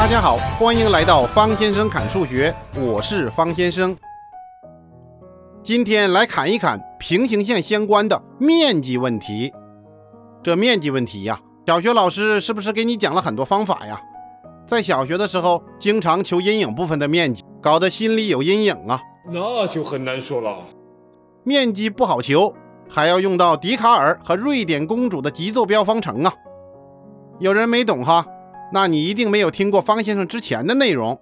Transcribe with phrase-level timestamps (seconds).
[0.00, 3.94] 大家好，欢迎来到方先生侃数学，我是方先生。
[5.62, 9.52] 今天来侃一侃平行线相关的面积问题。
[10.42, 14.00] 这面积问题呀，小学老师是不是给你讲了很多方法呀？
[14.66, 18.98] 在小学的时候，经常求阴影部分的面积，搞得心里有阴影啊。
[19.30, 20.64] 那就很难说了。
[21.44, 22.54] 面积不好求，
[22.88, 26.32] 还要用到笛卡尔和瑞典公主的极坐标方程啊。
[27.38, 28.24] 有人没懂哈？
[28.72, 31.18] 那你一定没有听过方先生之前的内容。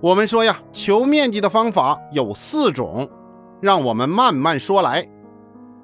[0.00, 3.10] 我们说呀，求面积的方法有四种，
[3.60, 5.06] 让我们慢慢说来。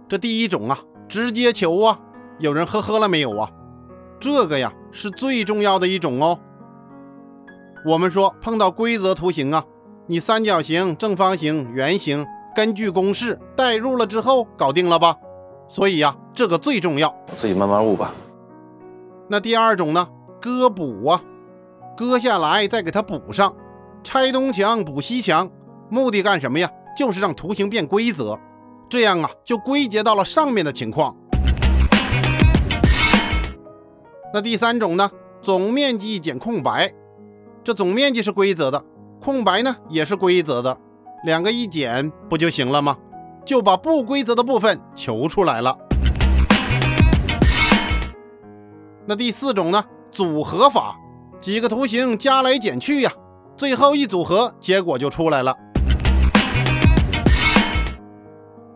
[0.08, 0.78] 这第一种啊，
[1.08, 1.98] 直接求啊，
[2.38, 3.50] 有人呵呵了没有啊？
[4.18, 6.38] 这个呀是最重要的一种哦。
[7.84, 9.62] 我们说碰到规则图形啊，
[10.06, 15.14] 你三角形、正方形、圆形，根据公式代入了之后，搞定了吧？
[15.68, 17.14] 所以呀，这个最重要。
[17.36, 18.14] 自己慢慢悟吧。
[19.28, 20.08] 那第二种呢？
[20.40, 21.20] 割补啊，
[21.96, 23.54] 割下来再给它补上，
[24.04, 25.50] 拆东墙补西墙，
[25.88, 26.70] 目的干什么呀？
[26.96, 28.38] 就是让图形变规则，
[28.88, 31.16] 这样啊就归结到了上面的情况。
[34.32, 35.10] 那第三种呢？
[35.42, 36.92] 总面积减空白，
[37.62, 38.84] 这总面积是规则的，
[39.20, 40.76] 空白呢也是规则的，
[41.24, 42.96] 两个一减不就行了吗？
[43.44, 45.76] 就把不规则的部分求出来了。
[49.08, 49.82] 那第四种呢？
[50.10, 50.98] 组合法，
[51.40, 53.12] 几个图形加来减去呀，
[53.56, 55.54] 最后一组合，结果就出来了。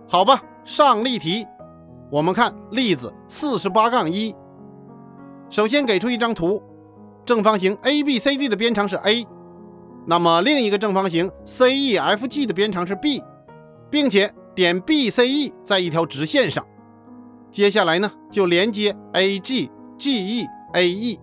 [0.07, 1.45] 好吧，上例题，
[2.13, 4.35] 我们看例子四十八杠一。
[5.49, 6.63] 首先给出一张图，
[7.25, 9.27] 正方形 ABCD 的边长是 a，
[10.07, 13.21] 那么另一个正方形 CEFG 的边长是 b，
[13.91, 16.65] 并且点 BCE 在一条直线上。
[17.51, 19.71] 接下来呢，就连接 AG。
[20.01, 21.19] GE AE，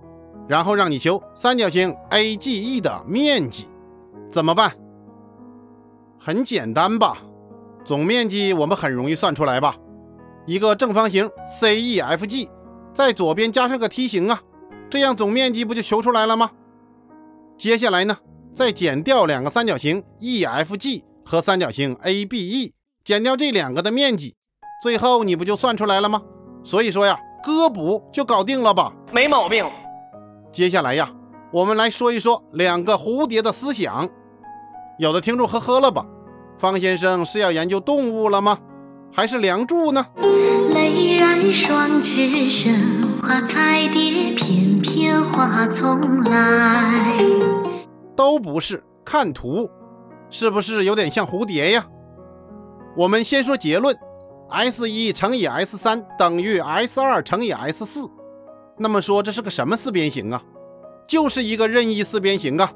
[0.48, 3.66] 然后让你求三角形 AGE 的面积，
[4.32, 4.72] 怎么办？
[6.20, 7.18] 很简单吧？
[7.84, 9.76] 总面积我们很容易算出来吧？
[10.46, 11.30] 一个正方形
[11.60, 12.50] CEFG，
[12.94, 14.42] 在左边加上个梯形啊，
[14.90, 16.52] 这样总面积不就求出来了吗？
[17.58, 18.18] 接下来呢，
[18.54, 22.74] 再减掉两个三角形 EFG 和三角形 ABE，
[23.04, 24.36] 减掉这两个的面积，
[24.84, 26.22] 最后你不就算出来了吗？
[26.64, 27.18] 所以说呀。
[27.48, 28.92] 割补就搞定了吧？
[29.14, 29.64] 没毛病。
[30.52, 31.10] 接下来呀，
[31.50, 34.10] 我们来说一说两个蝴蝶的思想。
[35.00, 36.06] 有的听众呵呵了吧？
[36.58, 38.58] 方先生是要研究动物了吗？
[39.14, 40.06] 还是梁祝呢？
[40.74, 47.18] 泪染双彩蝶翩翩花丛来。
[48.14, 49.70] 都不是，看图，
[50.30, 51.86] 是不是有点像蝴蝶呀？
[52.98, 53.98] 我们先说结论。
[54.50, 58.10] S 一乘以 s 三等于 s 二乘以 s 四，
[58.78, 60.42] 那么说这是个什么四边形啊？
[61.08, 62.72] 就是一个任意四边形啊。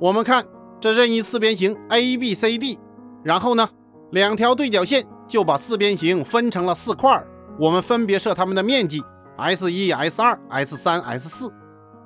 [0.00, 0.44] 我们看
[0.80, 2.78] 这任意四边形 ABCD，
[3.22, 3.68] 然后呢，
[4.10, 7.22] 两条对角线就把四边形分成了四块，
[7.58, 9.02] 我们分别设它们的面积
[9.36, 11.52] s 一、s 二、s 三、s 四，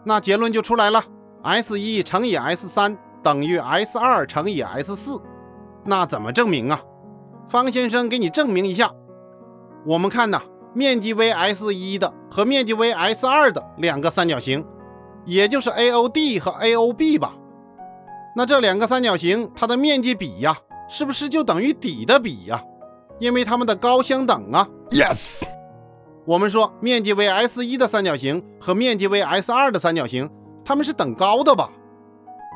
[0.04, 1.02] 那结论就出来了
[1.42, 5.20] ：s 一乘以 s 三等于 s 二乘以 s 四。
[5.84, 6.80] 那怎么证明啊？
[7.48, 8.92] 方先生给你证明一下，
[9.86, 10.42] 我们看呐，
[10.74, 14.64] 面积为 s 一的和面积为 s 二的两个三角形，
[15.24, 17.34] 也就是 AOD 和 AOB 吧？
[18.36, 20.56] 那这两个三角形它的面积比呀，
[20.88, 22.62] 是不是就等于底的比呀？
[23.18, 24.68] 因为它们的高相等啊。
[24.90, 25.18] Yes。
[26.24, 30.28] 我们说面积为 s 一的三角形和面积为 s 二的三角形，
[30.64, 31.70] 它们是等高的吧？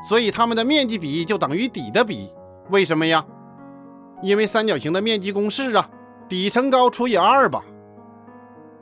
[0.07, 2.31] 所以它们的面积比就等于底的比。
[2.69, 3.25] 为什么呀？
[4.23, 5.87] 因为三角形的面积公式啊，
[6.27, 7.61] 底乘高除以二吧。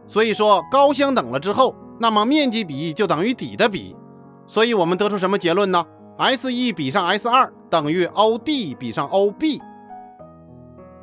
[0.07, 3.96] 所以说高相等了之后，那么面积比就等于底的比。
[4.47, 5.84] 所以我们得出什么结论呢
[6.18, 9.59] ？S 一比上 S 二等于 OD 比上 OB。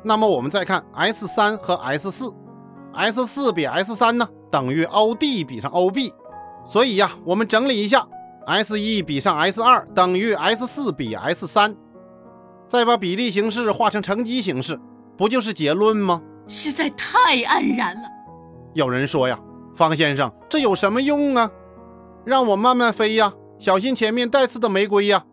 [0.03, 2.33] 那么我们再看 S 三和 S 四
[2.93, 6.13] ，S 四比 S 三呢等于 OD 比上 OB。
[6.65, 8.07] 所以呀，我们整理一下
[8.45, 11.75] ，S 一比上 S 二等于 S 四比 S 三。
[12.69, 14.79] 再把比例形式化成乘积形式，
[15.17, 16.21] 不就是结论吗？
[16.47, 18.01] 实在太黯然了。
[18.75, 19.39] 有人说呀，
[19.75, 21.49] 方先生，这有什么用啊？
[22.23, 25.25] 让我慢慢飞呀，小心前面带刺的玫瑰呀。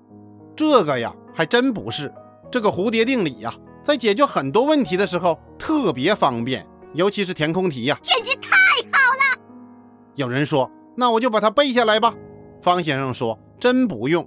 [0.56, 2.10] 这个呀，还真不是。
[2.50, 3.52] 这个蝴蝶定理呀，
[3.82, 8.56] 在解决很多问题的时候特别方便，尤其是填空题呀，简直太
[8.90, 9.42] 好了。
[10.14, 12.14] 有人说，那我就把它背下来吧。
[12.62, 14.26] 方先生说，真不用，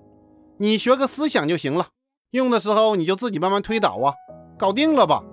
[0.57, 1.87] 你学个思想就行了。
[2.31, 4.13] 用的时候你就自己慢慢推导啊，
[4.55, 5.23] 搞定了吧？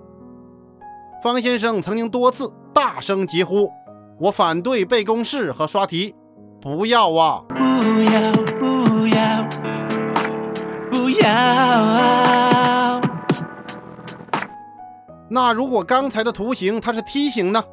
[1.21, 3.69] 方先生曾经多次大声疾呼
[4.19, 6.15] ：“我反对背公式和刷题。”
[6.59, 7.43] 不要啊！
[7.49, 9.47] 不要不要
[10.91, 12.99] 不要！
[15.29, 17.63] 那如果刚才的图形它是梯形呢？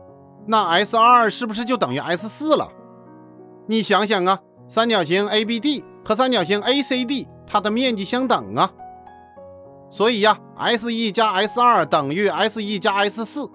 [0.46, 2.68] 那 S 二是不是就等于 S 四了？
[3.66, 4.38] 你想想啊，
[4.68, 8.70] 三角形 ABD 和三角形 ACD 它的面积相等啊，
[9.94, 13.48] 所以呀，S 一加 S 二等于 S 一加 S 四，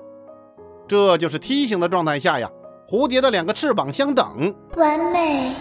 [0.87, 2.49] 这就是梯形的状态下呀，
[2.87, 4.55] 蝴蝶的两个翅膀相等。
[4.77, 5.53] 完美。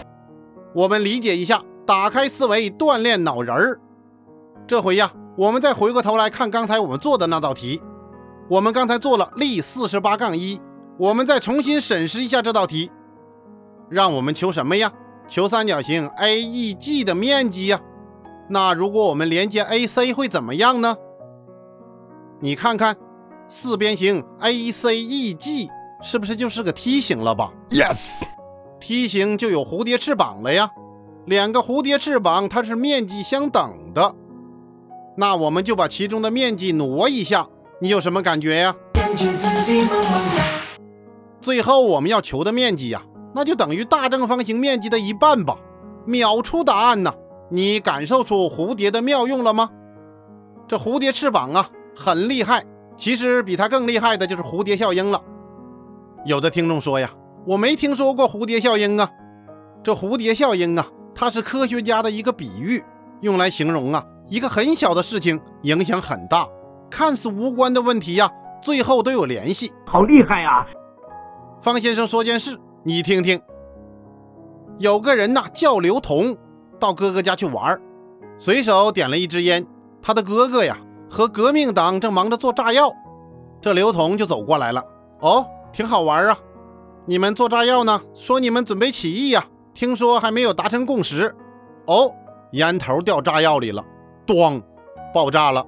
[0.73, 3.77] 我们理解一下，打开思维，锻炼脑仁儿。
[4.65, 7.81] 这回呀，我们再回过头来看刚才我们做的那道题。
[8.49, 10.61] 我们刚才做了例四十八杠一，
[10.97, 12.89] 我们再重新审视一下这道题，
[13.89, 14.89] 让我们求什么呀？
[15.27, 17.81] 求三角形 AEG 的面积呀。
[18.49, 20.95] 那如果我们连接 AC 会怎么样呢？
[22.39, 22.95] 你看看，
[23.47, 25.69] 四边形 ACEG
[26.01, 27.97] 是不是就是个梯形了吧？Yes。
[28.79, 30.71] 梯形就有蝴蝶翅膀了呀，
[31.25, 34.15] 两个蝴蝶翅膀它是面积相等的，
[35.17, 37.47] 那我们就把其中的面积挪一下。
[37.81, 38.75] 你有什么感觉呀？
[38.93, 40.21] 感觉自己萌萌
[41.41, 43.03] 最后我们要求的面积呀，
[43.35, 45.57] 那就等于大正方形面积的一半吧。
[46.05, 47.13] 秒出答案呢？
[47.49, 49.69] 你感受出蝴蝶的妙用了吗？
[50.67, 52.63] 这蝴蝶翅膀啊，很厉害。
[52.95, 55.21] 其实比它更厉害的就是蝴蝶效应了。
[56.25, 57.09] 有的听众说呀，
[57.47, 59.09] 我没听说过蝴蝶效应啊。
[59.81, 60.85] 这蝴蝶效应啊，
[61.15, 62.83] 它是科学家的一个比喻，
[63.21, 66.45] 用来形容啊一个很小的事情影响很大。
[66.89, 68.29] 看似无关的问题呀，
[68.61, 70.65] 最后都有联系，好厉害呀！
[71.61, 73.41] 方先生说件事，你听听。
[74.77, 76.35] 有个人呐叫刘同，
[76.79, 77.79] 到哥哥家去玩，
[78.39, 79.65] 随手点了一支烟。
[80.01, 80.77] 他的哥哥呀
[81.09, 82.91] 和革命党正忙着做炸药，
[83.61, 84.83] 这刘同就走过来了。
[85.19, 86.37] 哦，挺好玩啊！
[87.05, 88.01] 你们做炸药呢？
[88.13, 89.45] 说你们准备起义呀？
[89.73, 91.35] 听说还没有达成共识。
[91.85, 92.13] 哦，
[92.53, 93.83] 烟头掉炸药里了，
[94.25, 94.61] 咣，
[95.13, 95.65] 爆炸了。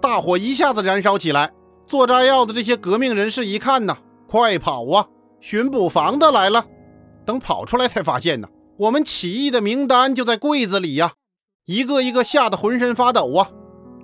[0.00, 1.52] 大火一下子燃烧起来，
[1.86, 3.96] 做炸药的这些革命人士一看呐，
[4.26, 5.06] 快跑啊！
[5.40, 6.64] 巡捕房的来了。
[7.24, 11.14] 等跑出来才发现呢，我们起义的名单就在柜子里呀，
[11.66, 13.50] 一个一个吓得浑身发抖啊！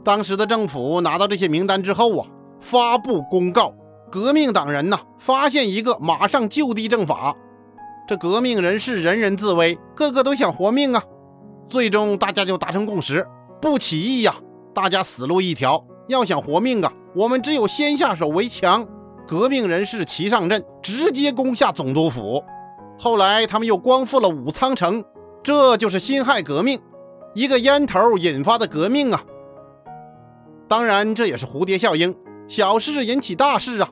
[0.03, 2.27] 当时的政府拿到这些名单之后啊，
[2.59, 3.73] 发布公告，
[4.11, 7.37] 革命党人呐，发现一个马上就地正法。
[8.09, 11.05] 这革命人士人人自危，个个都想活命啊！
[11.69, 13.25] 最终大家就达成共识，
[13.63, 14.35] 不起义呀！
[14.75, 18.85] 大家死路一条，要想活命啊，我们只有先下手为强。
[19.25, 22.43] 革命人士齐上阵，直接攻下总督府。
[23.05, 25.05] 后来他们又光复了武昌城，
[25.43, 26.81] 这就是辛亥革命，
[27.35, 29.23] 一个烟头引发的革命啊。
[30.67, 32.17] 当然，这也是蝴蝶效应，
[32.49, 33.91] 小事引起大事啊。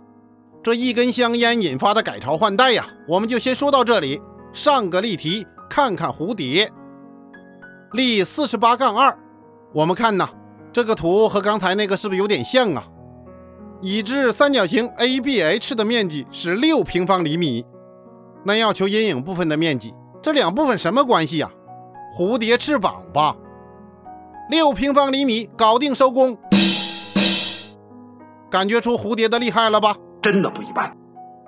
[0.63, 4.19] 这一根香烟引发的改朝换代呀，我们就先说到这里。
[4.55, 6.71] 上个例题，看看蝴蝶。
[7.93, 9.15] 例四十八杠二，
[9.75, 10.31] 我们看呐。
[10.73, 12.87] 这个图和刚才那个是不是有点像啊？
[13.83, 17.67] 已知三角形 ABH 的面积是六平方厘米，
[18.45, 21.51] 那要求阴影部分的面积，这两部分什么关系呀？
[22.17, 23.37] 蝴蝶翅膀吧？
[24.51, 26.37] 六平方厘米搞定收工，
[28.51, 29.97] 感觉出蝴蝶的厉害了吧？
[30.21, 30.97] 真的不一般。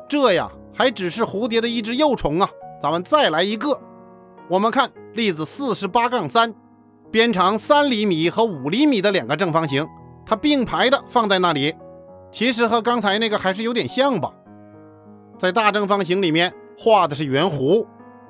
[0.09, 2.49] 这呀还只是蝴蝶的一只幼虫啊，
[2.81, 3.81] 咱们再来一个。
[4.49, 6.55] 我们看例子四十八杠三。
[7.11, 9.87] 边长三厘米和五厘米的两个正方形，
[10.27, 11.73] 它并排的放在那里，
[12.33, 14.33] 其实和刚才那个还是有点像吧。
[15.39, 17.87] 在大正方形里面画的是圆弧，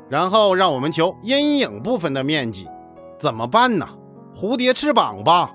[0.09, 2.69] 然后让我们求阴影部分的面积，
[3.19, 3.89] 怎么办呢？
[4.35, 5.51] 蝴蝶翅膀吧。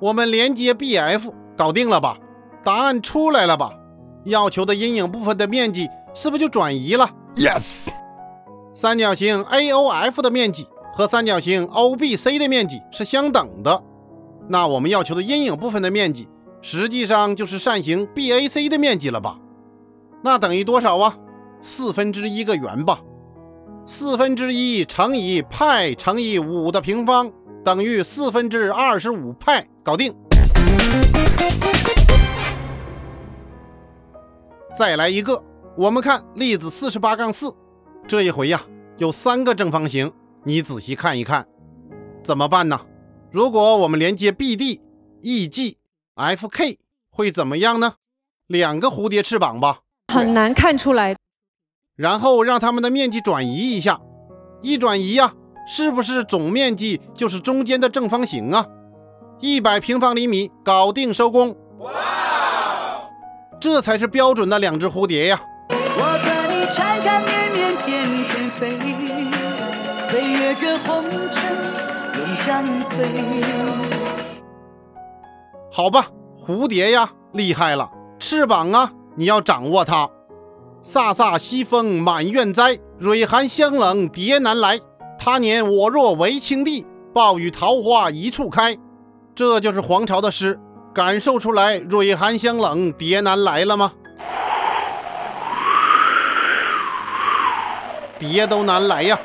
[0.00, 2.18] 我们连接 BF 搞定了吧？
[2.64, 3.72] 答案出来了吧？
[4.24, 7.62] 要求的阴影部分的面积是不是就转移了？Yes。
[8.74, 10.66] 三角形 AOF 的面积。
[10.92, 13.80] 和三角形 OBC 的面积是相等的，
[14.48, 16.28] 那我们要求的阴影部分的面积，
[16.60, 19.38] 实际上就是扇形 BAC 的面积了吧？
[20.22, 21.16] 那等于多少啊？
[21.62, 23.00] 四分之一个圆吧。
[23.86, 27.30] 四分之一乘以派乘以五的平方
[27.64, 30.14] 等于四分之二十五派，搞定。
[34.76, 35.42] 再来一个，
[35.76, 37.52] 我们看例子四十八杠四，
[38.06, 38.62] 这一回呀，
[38.98, 40.12] 有三个正方形。
[40.44, 41.46] 你仔细看一看，
[42.22, 42.80] 怎么办呢？
[43.30, 44.80] 如果我们连接 BD、
[45.22, 45.76] EG、
[46.16, 46.78] FK
[47.10, 47.94] 会怎么样呢？
[48.46, 49.80] 两个蝴蝶翅膀吧，
[50.14, 51.16] 很难看出来。
[52.00, 54.00] 然后让它们的面积转移一下，
[54.62, 55.34] 一转移呀，
[55.68, 58.64] 是不是总面积就是中间的正方形啊？
[59.38, 61.54] 一百平方厘米，搞定收工。
[61.80, 61.92] 哇，
[63.60, 65.42] 这才是标准的两只蝴蝶呀。
[65.68, 68.78] 我你缠缠绵绵翩翩翩飞，
[70.08, 71.54] 飞越这红尘
[72.14, 73.06] 永相随。
[75.70, 76.06] 好吧，
[76.38, 80.08] 蝴蝶呀，厉害了，翅膀啊，你要掌握它。
[80.82, 84.80] 飒飒西风满院栽，蕊寒香冷蝶难来。
[85.18, 88.76] 他年我若为青帝，暴雨桃花一处开。
[89.34, 90.58] 这就是黄巢的诗，
[90.94, 93.92] 感受出来蕊寒香冷蝶难来了吗？
[98.18, 99.18] 蝶都难来呀！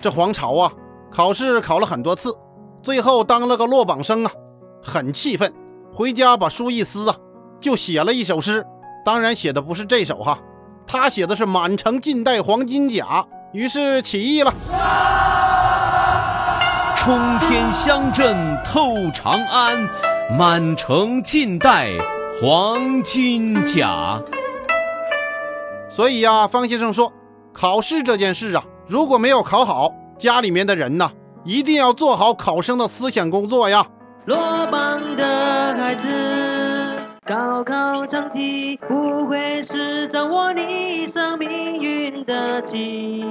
[0.00, 0.72] 这黄巢啊，
[1.10, 2.32] 考试考了很多次，
[2.82, 4.30] 最后当了个落榜生啊，
[4.82, 5.52] 很气愤，
[5.92, 7.16] 回家把书一撕啊。
[7.62, 8.66] 就写了一首诗，
[9.04, 10.36] 当然写的不是这首哈，
[10.86, 14.52] 他写的是满城尽带黄金甲，于是起义了。
[16.96, 19.88] 冲天香阵透长安，
[20.36, 21.90] 满城尽带
[22.40, 24.20] 黄金甲。
[25.88, 27.12] 所以呀，方先生说，
[27.52, 31.10] 考试这件事啊，如果没有考好，家里面的人呢，
[31.44, 33.86] 一定要做好考生的思想工作呀。
[34.24, 36.31] 落榜的孩子。
[37.24, 43.24] 高考成绩不会是掌握你一生命运的棋。